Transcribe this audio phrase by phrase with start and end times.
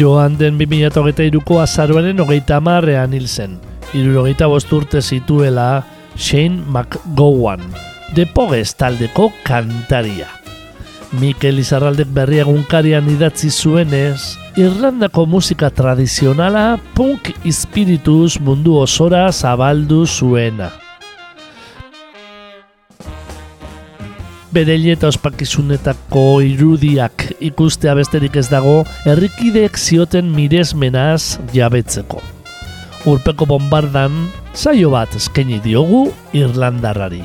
[0.00, 3.58] Joan den 2008ko azaroaren hogeita amarrean hil zen.
[3.92, 5.84] Irurogeita bosturte zituela
[6.16, 7.60] Shane McGowan,
[8.16, 10.28] de Pogues taldeko kantaria.
[11.20, 20.70] Mikel Izarraldek berri egunkarian idatzi zuenez, Irlandako musika tradizionala punk espiritus mundu osora zabaldu zuena.
[24.52, 32.20] Bere eta ospakizunetako irudiak ikustea besterik ez dago, herrikideek zioten miresmenaz jabetzeko.
[33.06, 37.22] Urpeko bombardan, saio bat eskaini diogu Irlandarrari.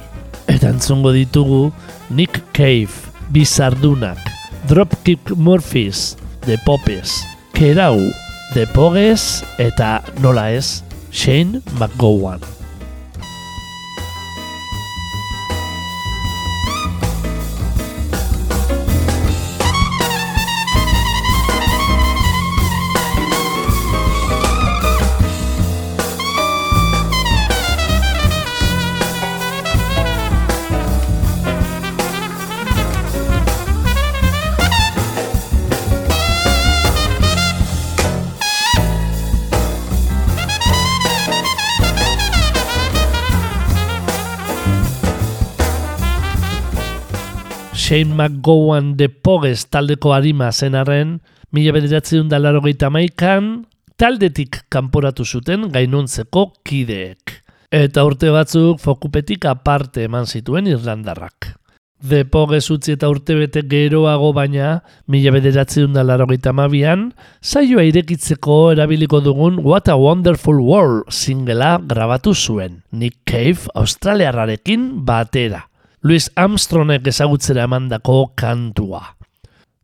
[0.47, 1.71] Eta entzungo ditugu
[2.09, 2.93] Nick Cave,
[3.33, 4.21] Bizardunak,
[4.69, 6.15] Dropkick Murphys,
[6.45, 7.99] The Popes, Kerau,
[8.53, 12.54] The Pogues eta nola ez, Shane McGowan.
[47.85, 51.19] Shane McGowan de Pogues taldeko arima zenarren,
[51.53, 57.43] mila bederatzen da laro maikan, taldetik kanporatu zuten gainontzeko kideek.
[57.69, 61.59] Eta urte batzuk fokupetik aparte eman zituen Irlandarrak.
[62.01, 68.71] De Pogues utzi eta urte bete geroago baina, mila bederatzen da laro mabian, saioa irekitzeko
[68.71, 75.69] erabiliko dugun What a Wonderful World singela grabatu zuen, Nick Cave australiarrarekin batera.
[76.05, 78.99] Louis Armstrongek ezagutzera emandako kantua.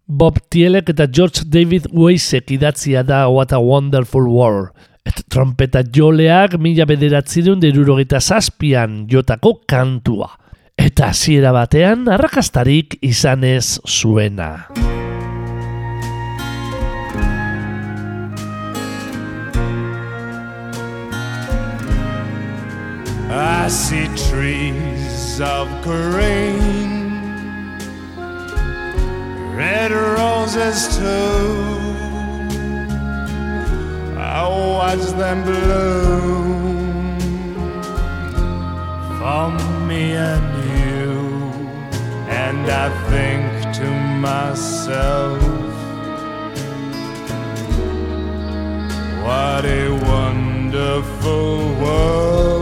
[0.06, 4.70] Bob Tielek eta George David Weissek idatzia da What a Wonderful World.
[5.02, 10.30] Et trompeta joleak mila bederatzireun derurogeta zazpian jotako kantua.
[10.78, 14.68] Eta hasiera batean arrakastarik izanez zuena.
[23.34, 25.01] I see trees
[25.42, 27.10] of green,
[29.56, 31.82] red roses too.
[34.18, 37.20] I watch them bloom
[39.18, 39.50] for
[39.88, 41.12] me and you,
[42.30, 45.42] and I think to myself,
[49.26, 52.61] what a wonderful world.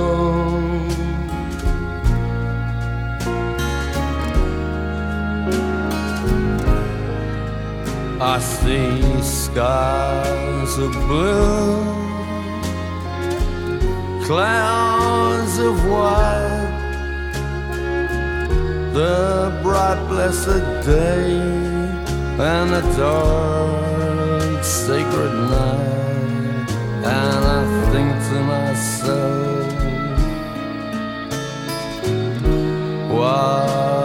[8.22, 11.85] I see skies of blue,
[14.25, 16.75] clouds of white,
[18.94, 26.72] the bright blessed day, and the dark sacred night,
[27.06, 27.63] and I
[27.94, 29.72] think to myself,
[33.13, 33.98] what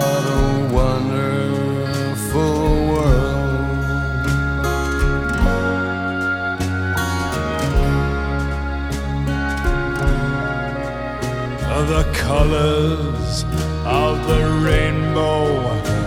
[12.35, 13.45] colors
[13.87, 15.47] of the rainbow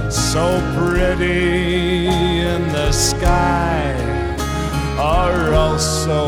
[0.09, 0.45] so
[0.75, 2.07] pretty
[2.53, 3.95] in the sky
[4.99, 6.21] are also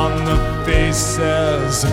[0.00, 1.84] on the faces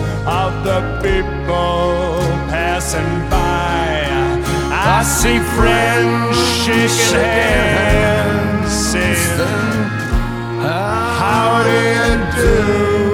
[0.42, 2.16] of the people
[2.54, 3.84] passing by.
[4.72, 7.20] I see friends shaking
[7.76, 9.50] hands, saying,
[11.20, 12.10] How do you
[12.42, 13.09] do?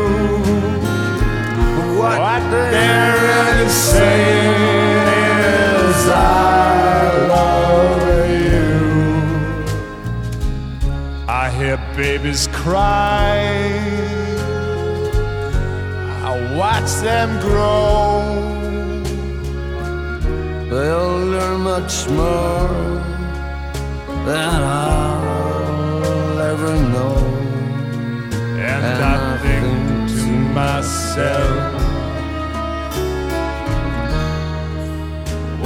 [2.46, 5.08] What they're really saying
[5.43, 7.98] is I love
[8.46, 8.70] you.
[11.28, 13.34] I hear babies cry.
[16.22, 18.22] I watch them grow.
[20.70, 22.69] They'll learn much more
[24.25, 27.16] than I'll ever know.
[28.70, 31.75] And, I think to myself,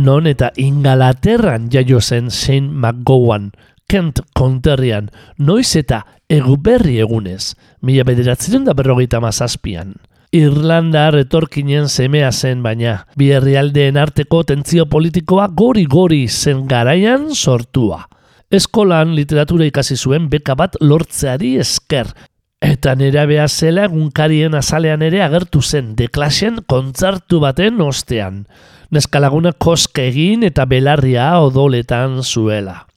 [0.00, 3.50] Non eta Ingalaterran jaio zen Shane McGowan,
[3.90, 9.92] Kent konterrian, noiz eta eguberri egunez, mila bederatzen da berrogeita mazazpian.
[10.32, 18.06] Irlanda retorkinen semea zen baina, bi herrialdeen arteko tentzio politikoa gori-gori zen garaian sortua.
[18.48, 22.14] Eskolan literatura ikasi zuen beka bat lortzeari esker,
[22.62, 28.46] eta nera beha zela egunkarien azalean ere agertu zen deklasen kontzartu baten ostean.
[28.90, 32.88] Neskalaguna koske egin eta belarria odoletan zuela.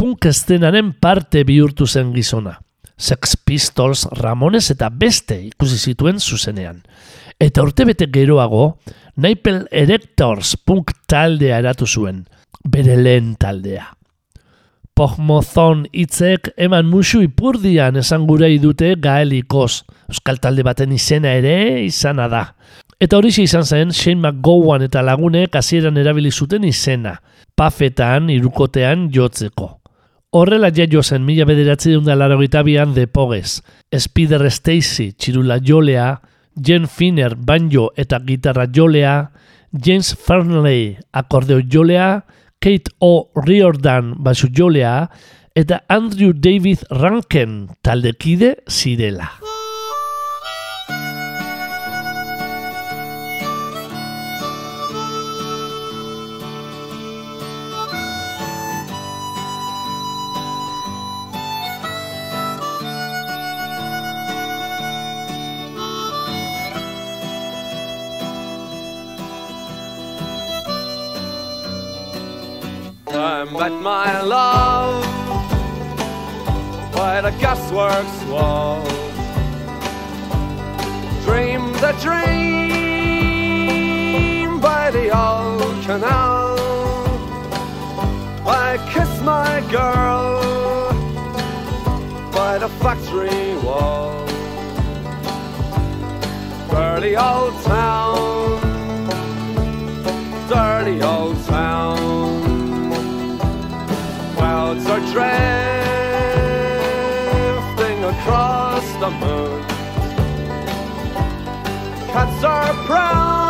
[0.00, 2.54] Punk estenaren parte bihurtu zen gizona.
[2.96, 6.80] Sex Pistols, Ramones eta beste ikusi zituen zuzenean.
[7.40, 8.78] Eta urtebete geroago,
[9.20, 12.24] Naipel Erectors punk taldea eratu zuen,
[12.64, 13.90] bere lehen taldea.
[14.96, 22.28] Pogmozon hitzek eman musu ipurdian esan gurei dute gaelikoz, euskal talde baten izena ere izana
[22.28, 22.44] da.
[23.00, 27.14] Eta hori izan zen Shane McGowan eta lagunek hasieran erabili zuten izena,
[27.56, 29.70] pafetan, irukotean jotzeko.
[30.36, 36.20] Horrela jaio zen mila bederatzi dunda larogitabian de Pogues, Spider Stacy, txirula jolea,
[36.54, 39.30] Jen Finner, banjo eta gitarra jolea,
[39.72, 42.26] James Fernley, akordeo jolea,
[42.60, 43.30] Kate O.
[43.46, 45.08] Riordan, basu jolea,
[45.56, 49.32] eta Andrew David Ranken, taldekide zirela.
[73.40, 75.02] I met my love
[76.92, 78.84] by the gasworks wall.
[81.24, 82.60] Dreamed a dream
[84.60, 86.58] by the old canal.
[88.46, 90.42] I kissed my girl
[92.32, 94.26] by the factory wall.
[96.68, 98.39] Dirty old town,
[105.12, 105.30] drifting
[108.04, 109.62] across the moon.
[112.12, 113.42] Cats are prowling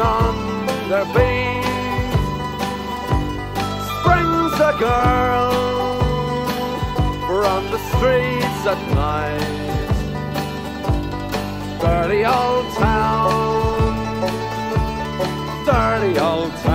[0.00, 0.34] on
[0.88, 1.64] their beat.
[3.90, 5.52] Springs a girl
[7.26, 9.56] from the streets at night.
[11.80, 13.90] Dirty old town,
[15.66, 16.67] dirty old town.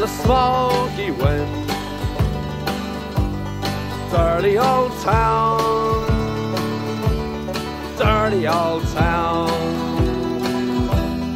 [0.00, 1.68] The smoky wind.
[4.10, 6.06] Dirty old town,
[7.98, 9.50] dirty old town.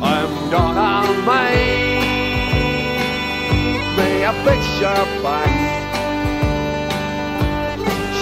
[0.02, 2.14] I'm gonna make
[3.99, 5.50] me a picture box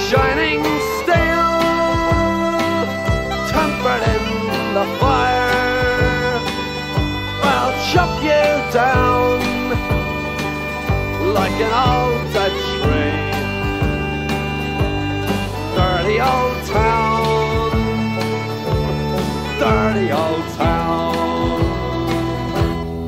[0.09, 0.72] Shining
[11.61, 13.33] an old dead tree
[15.75, 17.71] dirty old town,
[19.59, 21.15] dirty old town.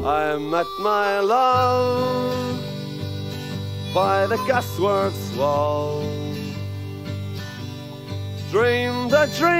[0.04, 2.58] I met my love
[3.92, 6.02] by the gasworks wall.
[8.50, 9.54] Dreamed a dream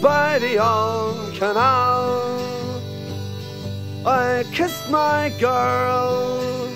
[0.00, 2.25] by the old canal.
[4.06, 6.70] I kissed my girl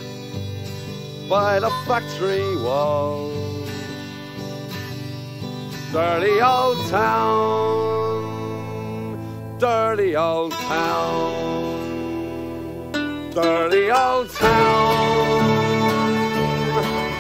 [1.28, 3.30] by the factory wall.
[5.92, 8.18] Dirty old town,
[9.58, 12.10] dirty old town,
[13.32, 15.44] dirty old town,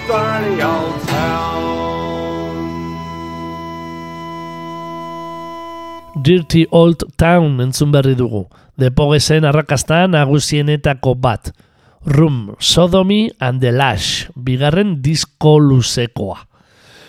[0.08, 1.49] dirty old town.
[6.30, 8.44] Dirty Old Town entzun berri dugu.
[8.78, 11.48] Depogesen arrakasta nagusienetako bat.
[12.06, 16.36] Room, Sodomy and the Lash, bigarren disko luzekoa.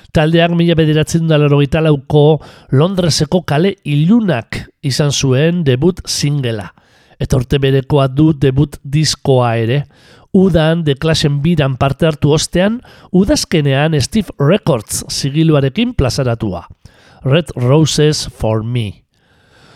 [0.10, 2.40] Taldeak mila bederatzen dalarogita lauko
[2.74, 6.72] Londreseko kale ilunak izan zuen debut singela.
[7.22, 9.84] Eta urte berekoa du debut diskoa ere.
[10.34, 12.82] Udan de klasen biran parte hartu ostean,
[13.14, 16.66] udazkenean Steve Records zigiluarekin plazaratua.
[17.22, 19.04] Red Roses for Me.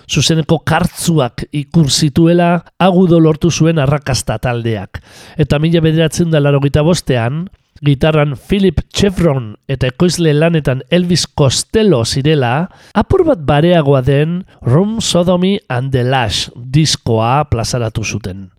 [0.09, 5.01] Zuzeneko kartzuak ikur zituela agudo lortu zuen arrakasta taldeak.
[5.38, 7.45] Eta mila bederatzen da larogita bostean,
[7.83, 15.57] gitarran Philip Chevron eta ekoizle lanetan Elvis Costello zirela, apur bat bareagoa den Room Sodomy
[15.69, 18.50] and the Lash diskoa plazaratu zuten.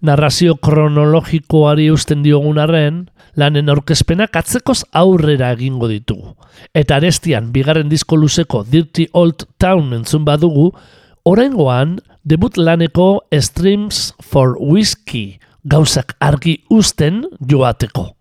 [0.00, 6.36] Narrazio kronologikoari usten diogun arren, lanen aurkezpenak atzekoz aurrera egingo ditugu.
[6.74, 10.70] Eta arestian, bigarren disko luzeko Dirty Old Town entzun badugu,
[11.26, 18.12] oraingoan debut laneko Streams for Whiskey gauzak argi usten joateko.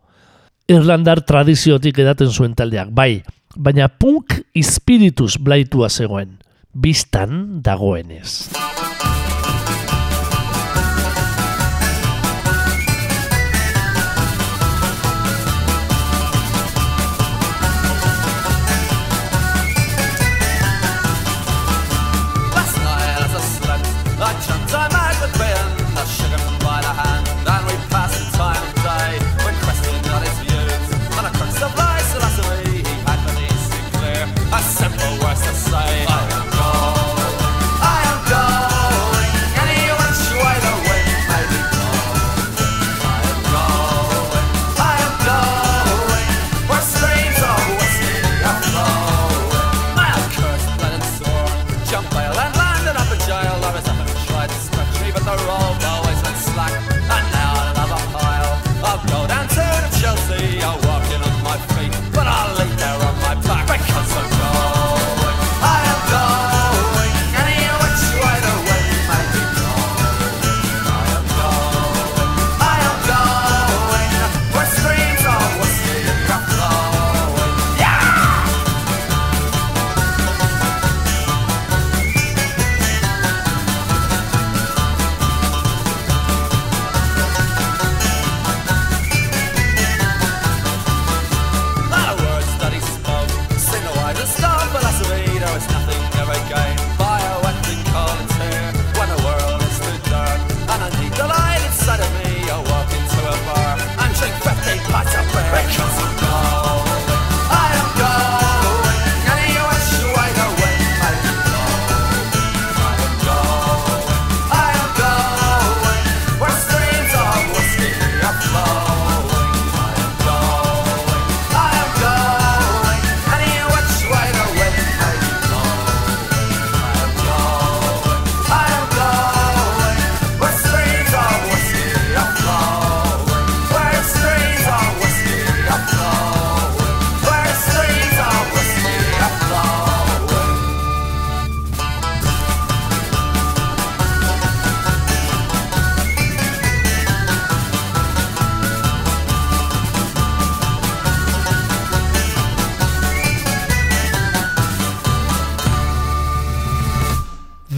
[0.67, 3.22] Irlandar tradiziotik edaten zuen taldeak, bai,
[3.55, 6.39] baina punk espiritus blaitua zegoen,
[6.74, 8.50] biztan dagoenez.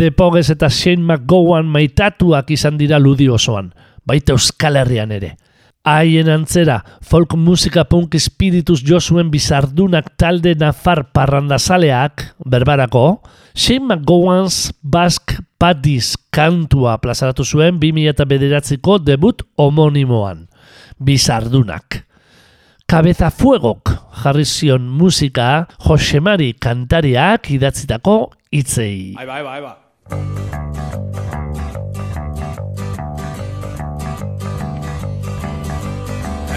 [0.09, 3.67] The Pogues eta Shane McGowan maitatuak izan dira ludi osoan,
[4.09, 5.35] baita Euskal Herrian ere.
[5.85, 13.19] Haien antzera, folk musika punk espiritus jo zuen bizardunak talde nafar parrandazaleak, berbarako,
[13.53, 20.47] Shane McGowan's Basque Paddies kantua plazaratu zuen 2000 bederatziko debut homonimoan,
[20.97, 21.99] bizardunak.
[22.89, 28.17] Kabeza Fuegok jarri zion musika Josemari kantariak idatzitako
[28.49, 29.13] hitzei.
[29.13, 29.75] Va, ahí va.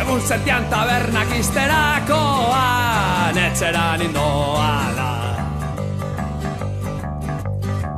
[0.03, 5.13] Egun sentian tabernak izterakoan Etxeran indoala.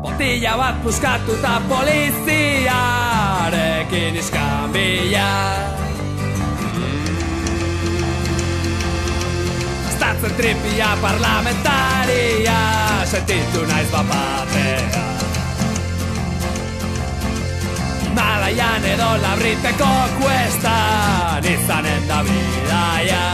[0.02, 5.54] Botilla bat puskatuta poliziarekin iskambila
[9.96, 12.58] Statzen tripia parlamentaria
[13.04, 15.13] Sentitu naiz bapatea
[18.14, 23.24] Malaian edo labriteko kuestan izanen da bidaia.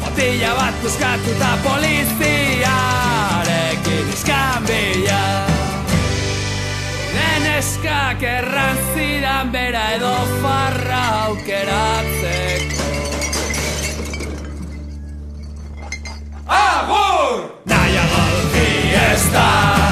[0.00, 5.24] Botilla bat puskatuta poliziarekin iskambila
[7.14, 12.84] Neneskak erran zidan bera edo farra aukeratzeko.
[16.48, 17.40] Agur!
[17.68, 19.91] Nahiago dut fiesta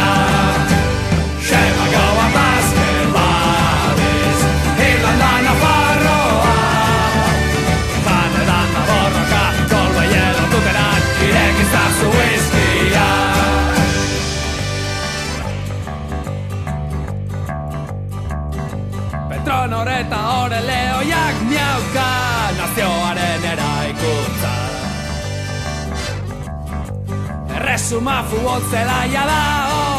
[27.91, 29.39] Erresuma futbol zelaia da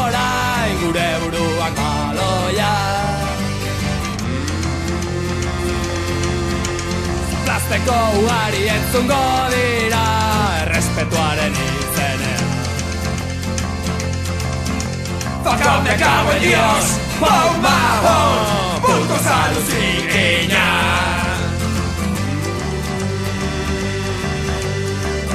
[0.01, 2.71] orain gure buruak baloia.
[7.45, 9.21] Plasteko ugari entzungo
[9.53, 10.01] dira
[10.63, 12.49] errespetuaren izenean.
[15.43, 16.85] Fuck off, me cago en Dios!
[17.19, 20.67] Pau Mahon Puto saluzikiña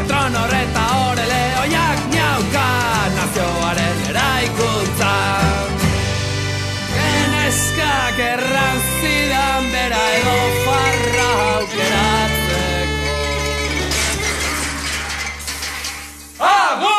[0.09, 1.08] Trono reta ore
[4.49, 5.17] Eraikuntza
[6.95, 13.17] Geneskak erran zidan bera edo farra aukeratzeko
[16.53, 16.98] Agur!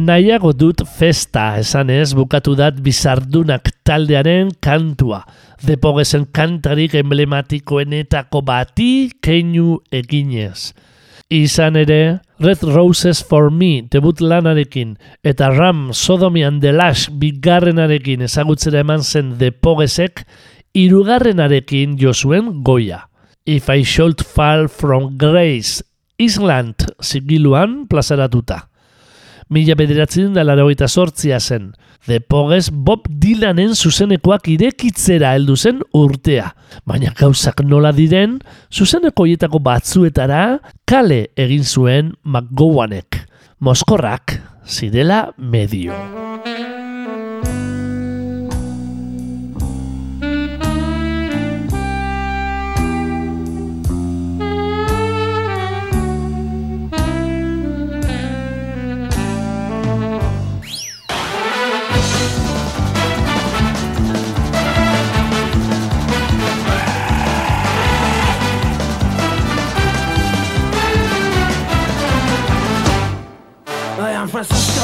[0.00, 5.18] Nahiago dut festa esanez bukatu dat bizardunak taldearen kantua.
[5.60, 10.70] Depogesen kantarik emblematikoenetako bati keinu eginez.
[11.30, 18.24] Izan ere, Red Roses for Me debut lanarekin eta Ram Sodomy and the Lash bigarrenarekin
[18.24, 20.24] ezagutzera eman zen Depogesek
[20.72, 23.04] irugarrenarekin josuen goia.
[23.44, 25.84] If I Should Fall From Grace
[26.16, 28.69] Island zigiluan plazaratuta
[29.50, 31.72] mila bederatzen da larogeita sortzia zen.
[32.06, 36.52] The Pogues Bob Dylanen zuzenekoak irekitzera heldu zen urtea.
[36.88, 38.38] Baina gauzak nola diren,
[38.72, 43.24] zuzeneko hietako batzuetara kale egin zuen McGowanek.
[43.60, 45.98] Moskorrak zirela medio.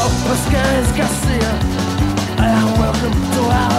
[0.06, 1.50] Pascal Garcia,
[2.38, 3.75] and welcome to our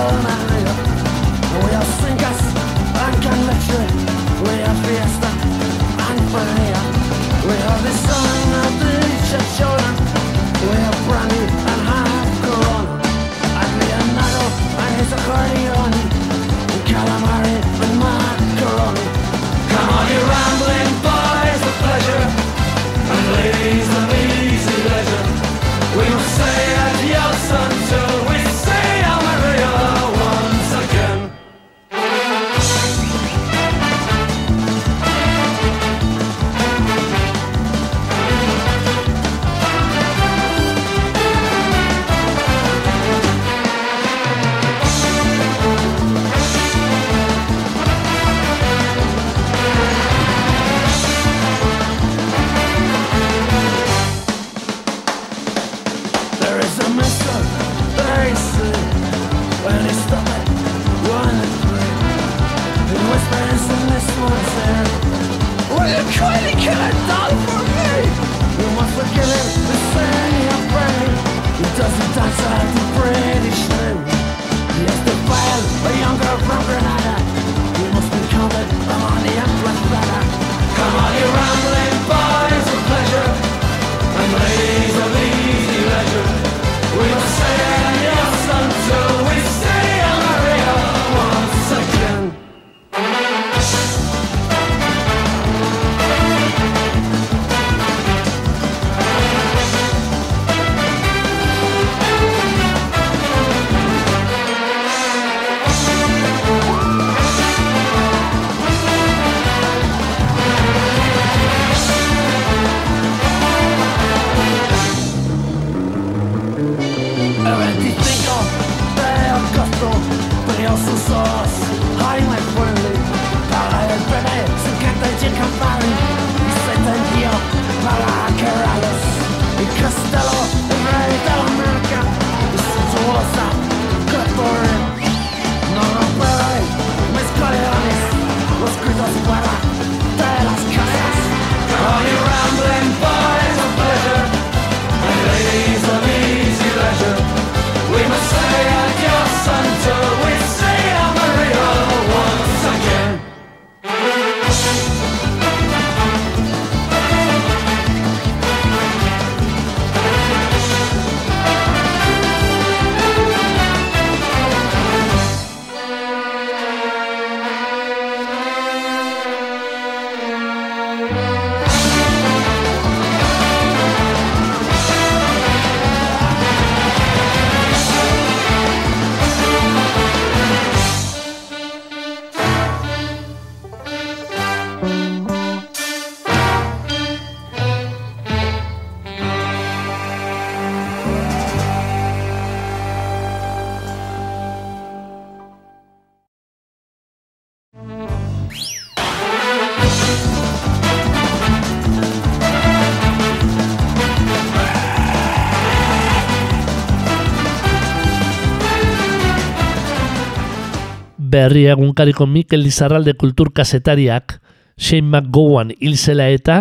[211.31, 214.39] berri egunkariko Mikel Lizarralde kulturkazetariak
[214.77, 216.57] Shane McGowan hilzela eta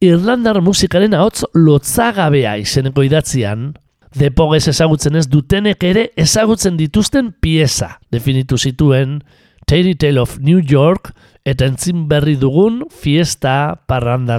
[0.00, 3.72] Irlandar musikaren ahots lotzagabea izeneko idatzian,
[4.14, 9.18] depogez ezagutzen ez dutenek ere ezagutzen dituzten pieza definitu zituen
[9.66, 11.12] Tairy Tale of New York
[11.44, 14.38] eta entzin berri dugun fiesta parranda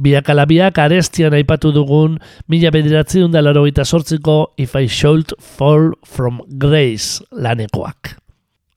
[0.00, 2.14] Biak alabiak arestian aipatu dugun
[2.48, 8.16] mila bederatziun da laro sortziko If I Should Fall From Grace lanekoak.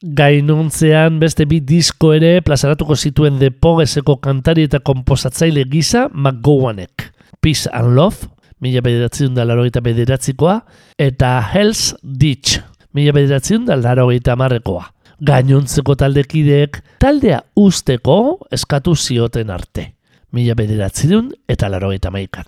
[0.04, 7.10] Gainontzean beste bi disko ere plazaratuko zituen depogeseko kantari eta komposatzaile gisa McGowanek.
[7.40, 8.28] Peace and Love,
[8.60, 10.60] mila bederatziun da laro bederatzikoa,
[10.98, 12.60] eta Hell's Ditch,
[12.92, 14.92] mila bederatziun da laro marrekoa.
[15.24, 19.94] Gainontzeko taldekideek taldea usteko eskatu zioten arte.
[20.34, 22.44] Mila bederatziun eta laro maikan.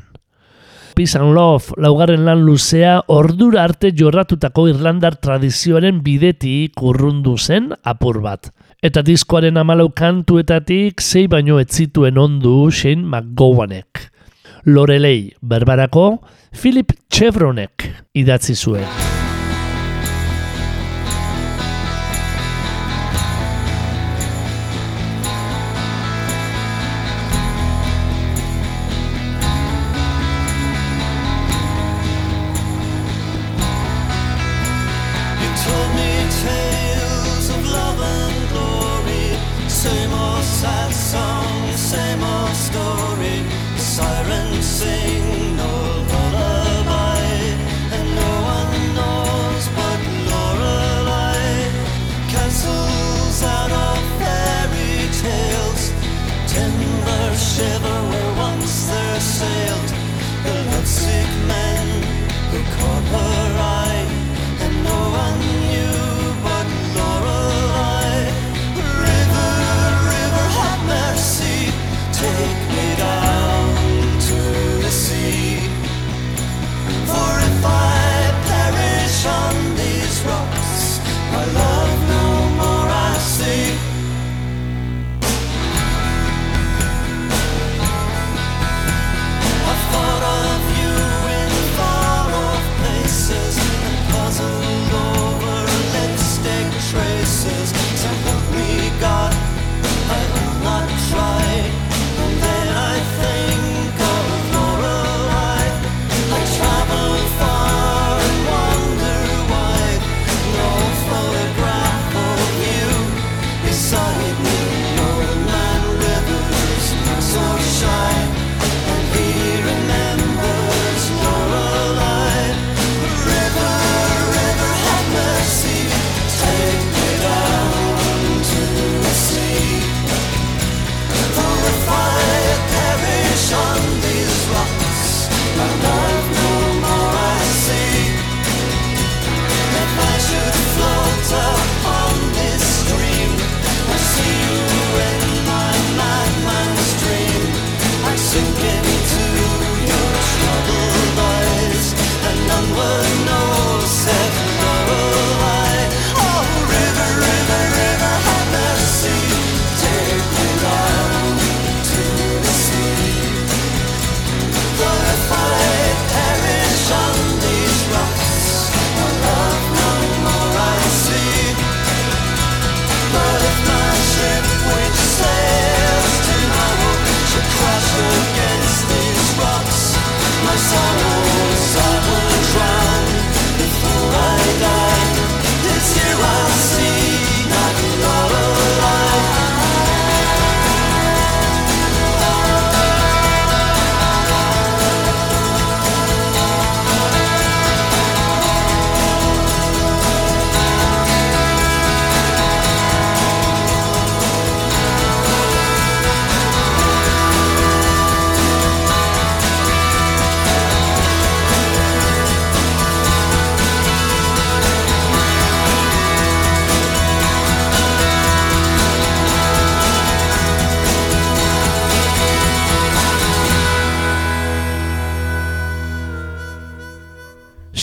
[0.97, 8.23] Peace and Love laugarren lan luzea ordura arte jorratutako Irlandar tradizioaren bideti kurrundu zen apur
[8.25, 8.49] bat.
[8.83, 14.11] Eta diskoaren amalau kantuetatik zei baino ez zituen ondu Shane McGowanek.
[14.65, 16.23] Lorelei berbarako
[16.57, 19.16] Philip Chevronek idatzi zuen.
[42.77, 43.39] Story.
[43.77, 45.86] Sirens sing no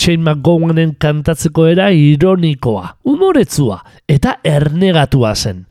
[0.04, 3.78] Shane McGowanen kantatzeko era ironikoa, umoretzua
[4.10, 5.62] eta ernegatua zen.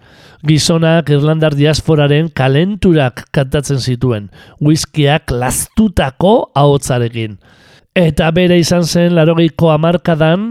[0.49, 7.35] Gizonak Irlandar diasporaren kalenturak kantatzen zituen, whiskiak lastutako ahotzarekin.
[7.93, 10.49] Eta bere izan zen larogeiko amarkadan,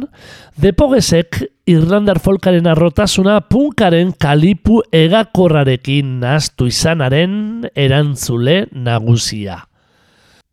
[0.62, 9.64] depogesek Irlandar folkaren arrotasuna punkaren kalipu egakorrarekin nahaztu izanaren erantzule nagusia.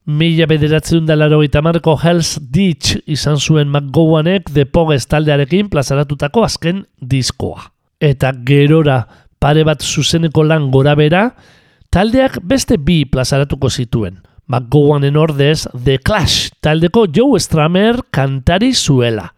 [0.09, 6.87] Mila bederatzen da laro marko Hell's Ditch izan zuen McGowanek The Pogues taldearekin plazaratutako azken
[6.99, 7.69] diskoa.
[8.01, 9.05] Eta gerora
[9.39, 11.35] pare bat zuzeneko lan gora bera,
[11.91, 14.17] taldeak beste bi plazaratuko zituen.
[14.47, 19.35] McGowanen ordez The Clash taldeko Joe Stramer kantari zuela.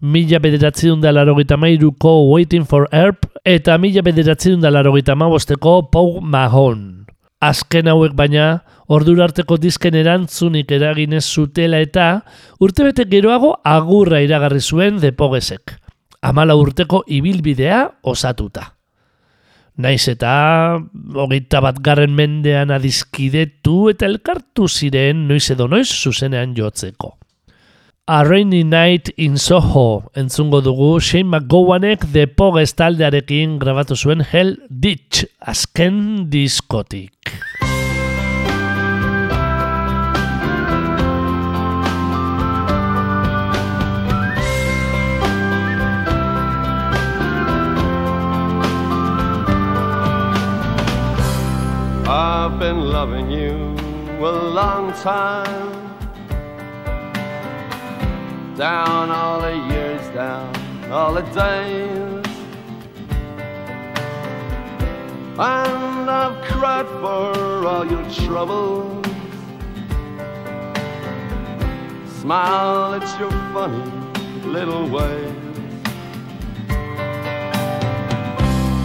[0.00, 6.20] Mila bederatzen da laro mairuko Waiting for Herb eta mila bederatzen da laro bosteko Pau
[6.22, 7.03] Mahon.
[7.44, 12.06] Azken hauek baina, ordurarteko disken erantzunik eraginez zutela eta
[12.64, 15.74] urtebete geroago agurra iragarri zuen depogesek.
[16.24, 18.70] Amala urteko ibilbidea osatuta.
[19.76, 20.32] Naiz eta
[21.18, 27.16] hogeita bat garren mendean adizkidetu eta elkartu ziren noiz edo noiz zuzenean jotzeko.
[28.06, 34.58] A Rainy Night in Soho entzungo dugu Shane McGowanek The Pogues taldearekin grabatu zuen Hell
[34.68, 37.32] Ditch azken diskotik.
[52.06, 53.74] I've been loving you
[54.20, 55.93] a long time.
[58.56, 60.54] Down all the years, down
[60.92, 62.24] all the days.
[65.36, 69.04] And I've cried for all your troubles.
[72.20, 73.90] Smile at your funny
[74.46, 75.34] little ways.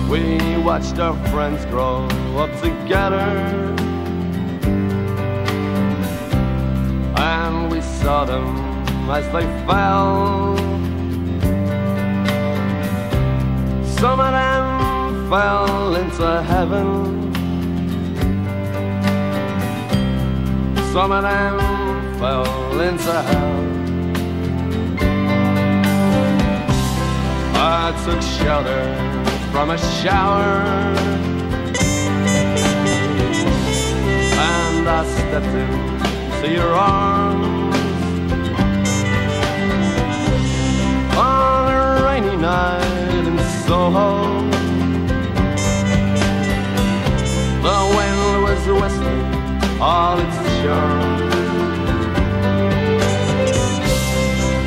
[0.10, 2.06] We watched our friends grow
[2.38, 3.20] up together.
[7.16, 8.26] And we saw
[9.12, 10.56] as they fell.
[14.00, 16.88] Some of them fell into heaven.
[20.93, 23.60] Some of them fell into hell.
[27.56, 28.84] I took shelter
[29.52, 30.63] from a shower.
[34.41, 37.19] And I stepped into your arms
[42.39, 44.47] night in Soho.
[47.65, 51.30] The wind was whistling all its charm.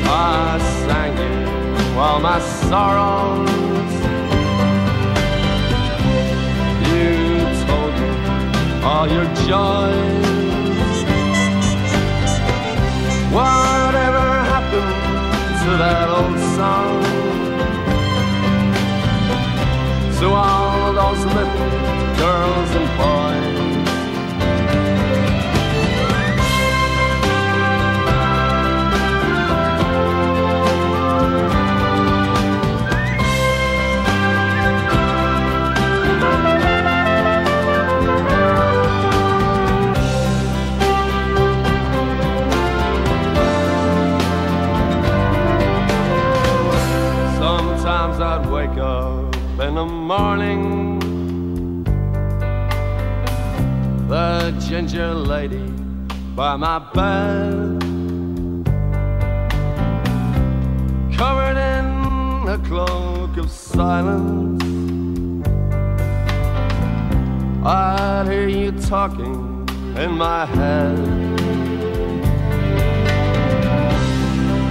[0.05, 3.53] I sang it while my sorrows
[6.89, 7.09] You
[7.65, 10.33] told me all your joys.
[13.33, 14.93] Whatever happened
[15.63, 17.22] to that old song?
[20.23, 23.42] To all those little girls and boys.
[56.53, 57.81] By my bed,
[61.17, 64.63] covered in a cloak of silence.
[67.65, 70.99] I'd hear you talking in my head.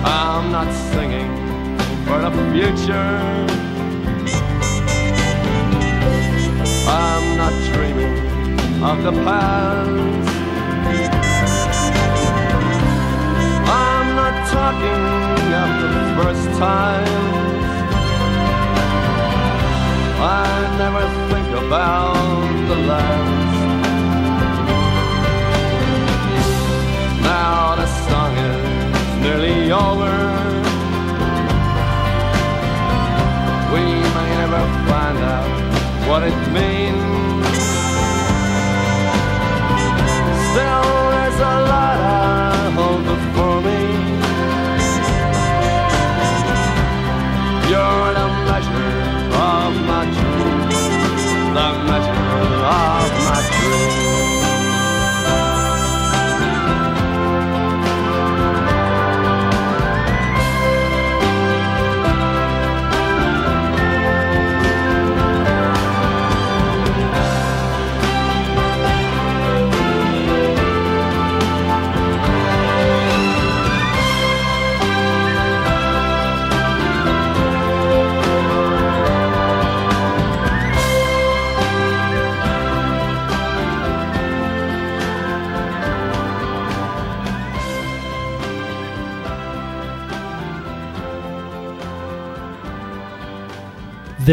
[0.05, 1.31] I'm not singing
[2.07, 3.19] for the future.
[6.87, 8.15] I'm not dreaming
[8.85, 9.92] of the past.
[16.63, 17.11] First.
[20.41, 20.49] I
[20.83, 22.15] never think about
[22.69, 23.55] the last.
[27.31, 28.63] Now the song is
[29.25, 30.13] nearly over.
[33.75, 33.85] we
[34.17, 35.51] may never find out
[36.09, 37.57] what it means.
[40.51, 41.92] Still, there's a lot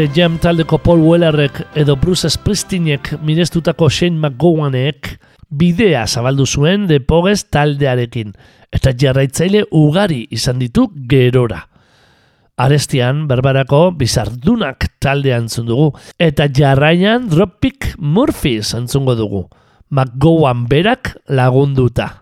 [0.00, 5.10] The Jam taldeko Paul Wellerrek edo Bruce Springsteenek mirestutako Shane McGowanek
[5.52, 8.30] bidea zabaldu zuen The Pogues taldearekin
[8.72, 11.58] eta jarraitzaile ugari izan ditu gerora.
[12.56, 19.44] Arestian berbarako bizardunak taldean zun dugu eta jarraian Dropkick Murphy zantzungo dugu.
[19.90, 22.19] McGowan berak lagunduta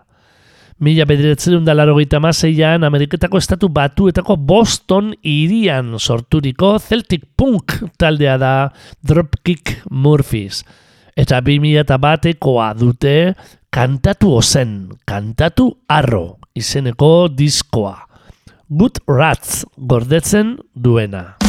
[0.79, 8.71] mila bederetzerun da laro maseian Ameriketako estatu batuetako Boston irian sorturiko Celtic Punk taldea da
[9.03, 10.63] Dropkick Murphys.
[11.15, 13.35] Eta bi mila eta batekoa dute
[13.69, 18.07] kantatu ozen, kantatu arro izeneko diskoa.
[18.69, 21.39] Good Rats gordetzen duena.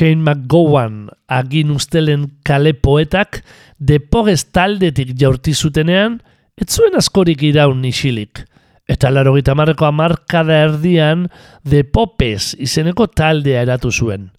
[0.00, 3.42] Shane McGowan agin ustelen kale poetak
[3.76, 6.14] deporez taldetik jaurti zutenean,
[6.56, 8.40] ez zuen askorik iraun isilik.
[8.88, 11.28] Eta laro gita marreko amarkada erdian
[11.68, 14.30] de Popes izeneko taldea eratu zuen.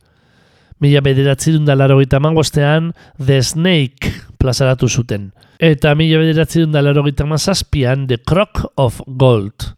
[0.82, 2.90] Mila bederatzerun da laro gita mangostean
[3.22, 5.30] The Snake plazaratu zuten.
[5.62, 9.76] Eta mila bederatzerun da laro gita mazazpian The Crock of Gold.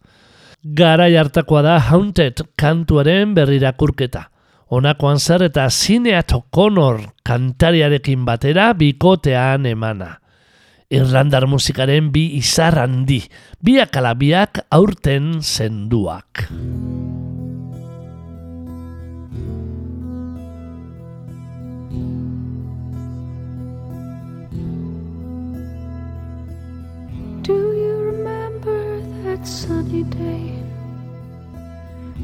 [0.64, 4.30] Garai hartakoa da Haunted kantuaren berrirakurketa.
[4.30, 4.30] irakurketa
[4.74, 10.18] honakoan zer eta zineat okonor kantariarekin batera bikotean emana.
[10.94, 13.22] Irlandar musikaren bi izar handi,
[13.62, 16.48] biak alabiak aurten zenduak.
[27.44, 30.54] Do you remember that sunny day?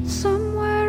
[0.06, 0.79] Somewhere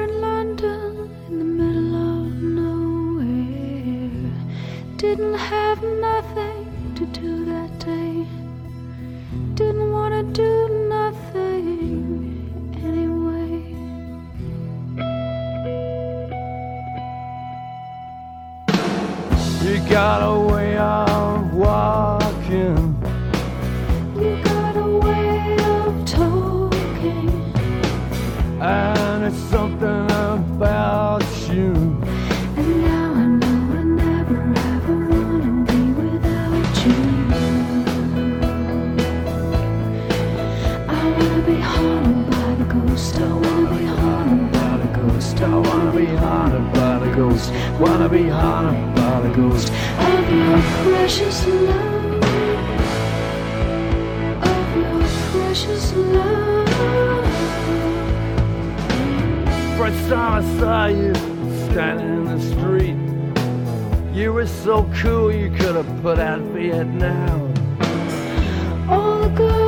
[5.16, 8.26] didn't have nothing to do that day.
[9.55, 10.53] Didn't want to do
[10.88, 13.51] nothing anyway.
[19.66, 22.21] You got a way of walking.
[47.22, 47.52] Ghost.
[47.80, 49.68] Wanna be haunted by the ghost.
[50.10, 52.24] of your precious love.
[54.52, 55.02] Of your
[55.32, 57.26] precious love.
[59.78, 61.14] First time I saw you
[61.70, 63.00] standing in the street,
[64.20, 67.54] you were so cool you could have put out Vietnam.
[68.90, 69.61] All the girls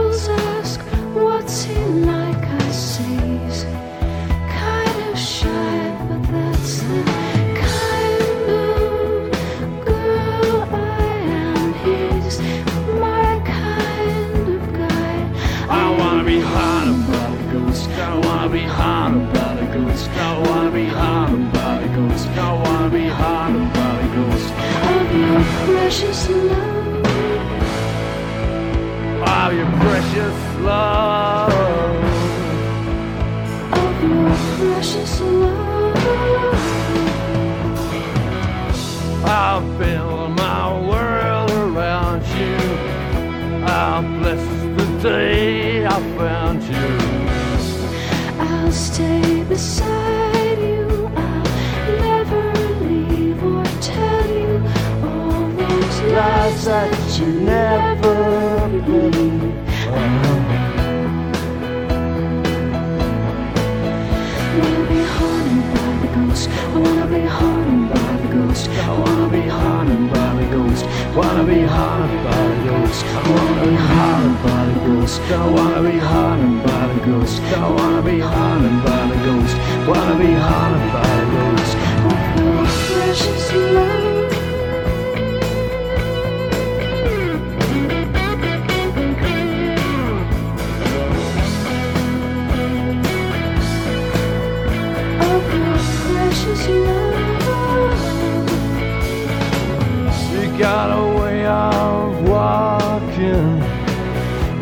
[100.64, 103.62] got a way of walking.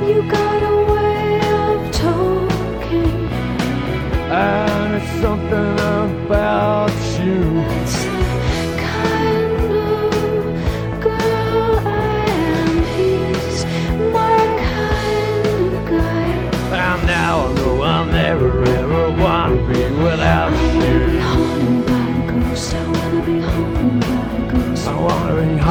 [0.09, 3.29] You got a way of talking.
[4.31, 5.70] And it's something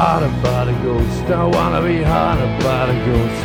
[0.01, 1.29] haunted by the ghost.
[1.29, 3.41] I wanna be haunted by the ghost.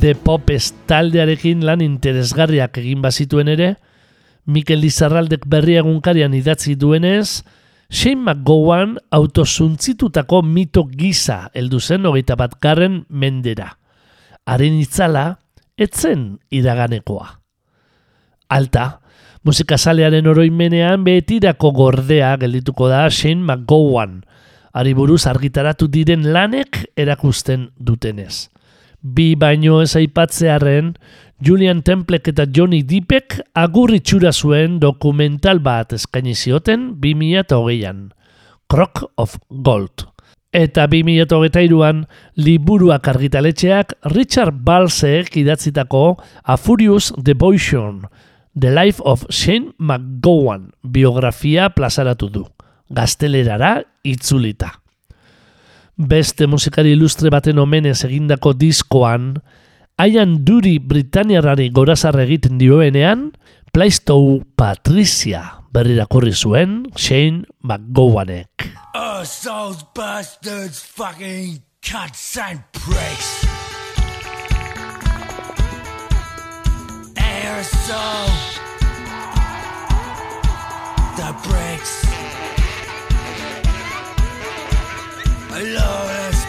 [0.00, 3.76] The Popes taldearekin lan interesgarriak egin bazituen ere,
[4.46, 7.44] Mikel Lizarraldek berri egunkarian idatzi duenez,
[7.90, 13.72] Shane McGowan autosuntzitutako mito gisa heldu zen hogeita bat garren mendera.
[14.46, 15.40] Haren itzala,
[15.74, 17.26] etzen iraganekoa.
[18.54, 19.00] Alta,
[19.42, 24.20] musikazalearen oroimenean betirako gordea geldituko da Shane McGowan,
[24.70, 28.50] ari buruz argitaratu diren lanek erakusten dutenez.
[29.02, 30.94] Bi baino ez aipatzearren,
[31.40, 38.10] Julian Templek eta Johnny Deepek agur itxura zuen dokumental bat eskaini zioten 2008an,
[38.68, 40.04] Crock of Gold.
[40.52, 42.02] Eta 2008an
[42.36, 48.02] liburuak argitaletxeak Richard Balsek idatzitako A Furious Devotion,
[48.52, 52.44] The Life of Shane McGowan biografia plazaratu du,
[52.92, 54.74] gaztelerara itzulita.
[55.96, 59.38] Beste musikari ilustre baten omenez egindako diskoan,
[60.00, 63.26] Aian Duri Britaniarrari gorazarra egiten dioenean,
[63.68, 65.42] Plaistow Patricia
[65.76, 68.64] berrirakurri zuen Shane McGowanek.
[68.96, 73.44] Us, those bastards, fucking cunts and pricks.
[77.20, 78.32] Aerosol.
[81.20, 81.94] The bricks.
[85.52, 86.39] I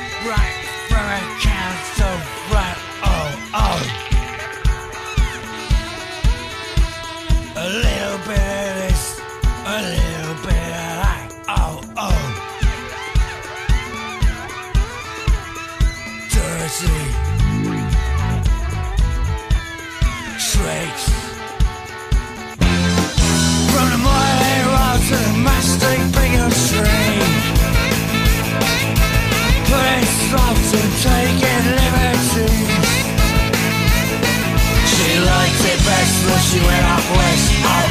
[16.82, 16.88] see
[20.50, 21.08] trace
[23.70, 27.22] from the morning road to the mastic beacon train.
[29.70, 32.58] Putting stops and taking liberties.
[34.92, 37.48] She liked it best when she went out west.
[37.74, 37.91] Out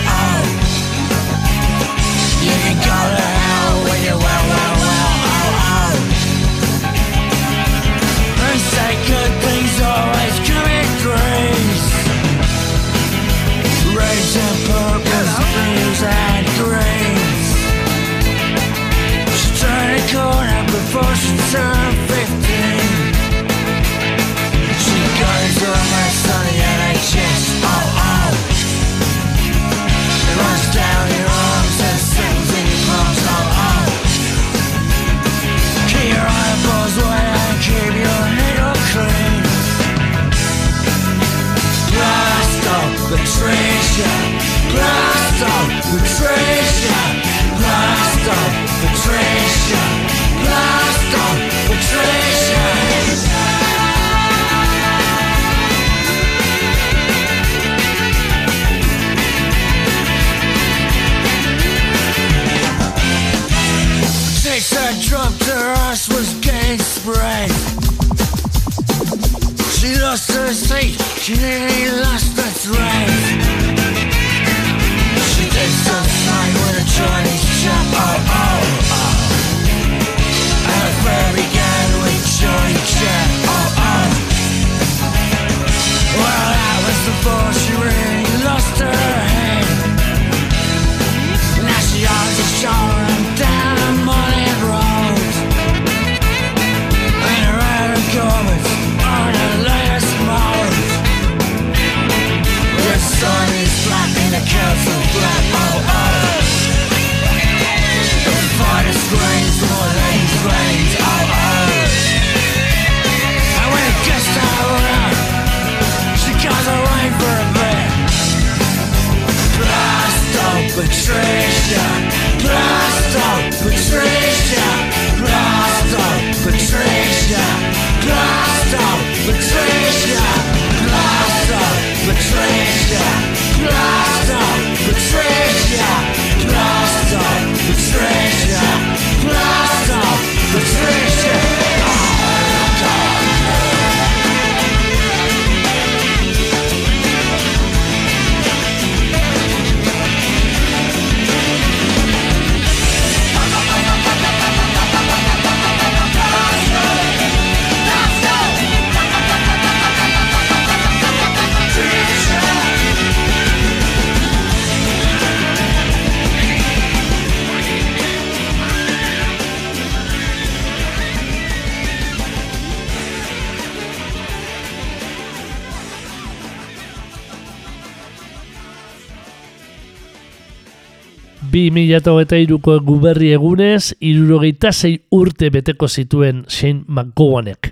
[181.71, 187.71] 2008ko guberri egunez, irurogeita zei urte beteko zituen Shane McGowanek.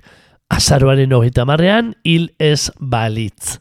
[0.48, 3.58] Azaroaren hogeita marrean, hil ez balitz.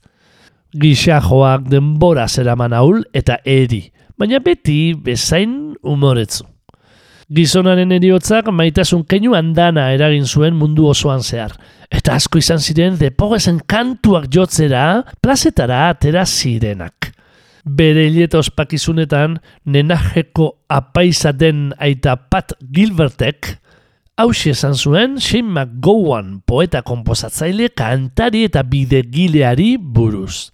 [0.78, 6.46] Gisa joak denbora zeraman ahul eta eri, baina beti bezain umoretzu.
[7.28, 11.58] Gizonaren eriotzak maitasun keinu handana eragin zuen mundu osoan zehar.
[11.92, 17.12] Eta asko izan ziren depogesen kantuak jotzera, plazetara atera zirenak.
[17.68, 23.58] Bere hileta ospakizunetan, nenajeko apaisa den aita Pat Gilbertek,
[24.16, 30.54] hausi esan zuen Shane McGowan poeta komposatzaile kantari eta bidegileari buruz.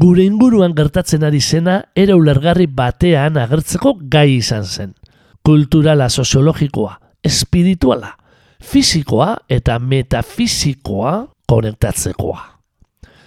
[0.00, 4.96] Gure inguruan gertatzen ari zena era ulergarri batean agertzeko gai izan zen.
[5.44, 8.16] Kulturala soziologikoa, espirituala,
[8.58, 11.14] fisikoa eta metafisikoa
[11.46, 12.53] konektatzekoa.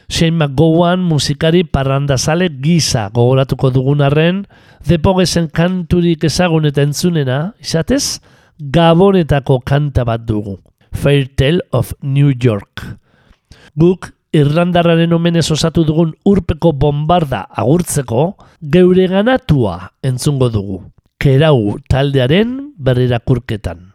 [0.09, 4.45] Shane McGowan musikari parrandazale gisa gogoratuko dugun arren,
[4.87, 8.19] depogesen kanturik ezagun eta entzunena, izatez,
[8.57, 10.57] Gabonetako kanta bat dugu.
[10.91, 12.97] Fairytale of New York.
[13.77, 20.79] Guk Irlandarraren omenez osatu dugun urpeko bombarda agurtzeko, geure ganatua entzungo dugu.
[21.21, 23.93] Kerau taldearen berrirakurketan.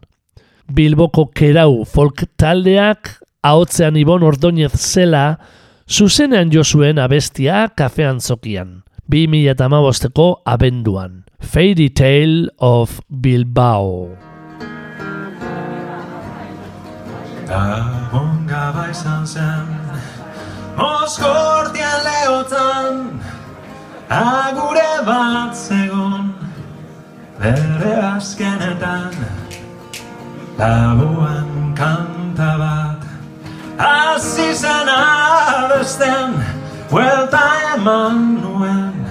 [0.73, 5.41] Bilboko Kerau folk taldeak ahotzean Ibon Ordoñez zela
[5.93, 8.83] zuzenean jo zuen abestia kafean zokian.
[9.13, 11.25] 2008ko abenduan.
[11.41, 14.17] Fairy Tale of Bilbao.
[17.47, 19.69] Gabon gaba izan zen
[20.79, 23.21] Moskortian lehotan
[24.09, 26.33] Agure bat zegon
[27.37, 29.13] Bere azkenetan
[30.57, 33.12] Laboan kanta bat
[33.79, 36.35] Hasi zen abesten
[36.91, 37.41] Buelta
[37.75, 39.07] eman nuen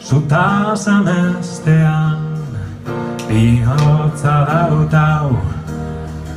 [0.00, 2.18] Zuta zamestean
[3.28, 5.36] Bihotza dautau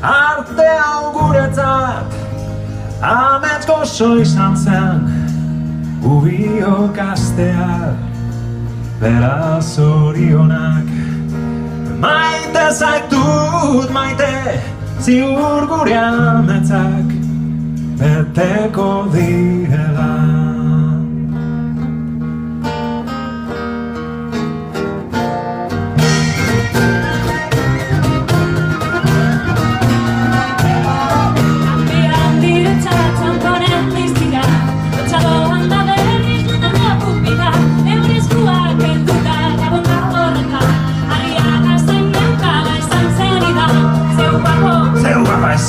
[0.02, 2.18] Arte hau guretzat
[3.02, 5.08] Amets gozo izan zen
[6.04, 7.94] Ubiok astea
[9.00, 10.88] Beraz zorionak.
[12.02, 14.34] Maite zaitut maite
[15.00, 17.17] Ziur gure ametzak
[17.98, 20.37] me te codigerás.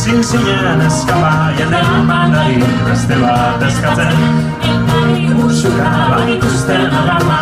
[0.09, 4.17] Ezin zinen eskaba Jenden mandari beste bat eskatzen.
[5.37, 7.39] Musuka bat ikusten alama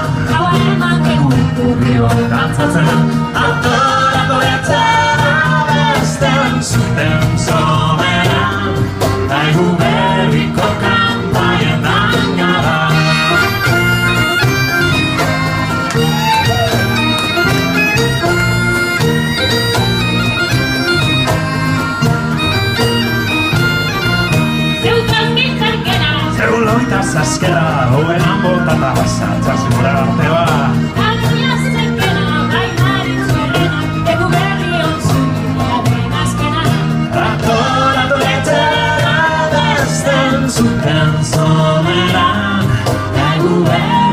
[1.67, 2.89] Urrio dantzatzen.
[3.35, 8.75] Autorako etzen abesten Zuten soberan
[9.31, 10.96] Daigu berriko
[26.95, 30.45] azkera Hogenan bota eta basatza zimura arte ba.
[37.27, 39.19] Atoratu etxera
[39.53, 42.65] Bezten zuten zoneran
[43.29, 44.06] Egu berriko